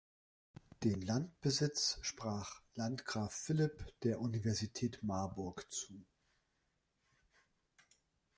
[0.83, 6.03] Den Landbesitz sprach Landgraf Philipp der Universität Marburg zu.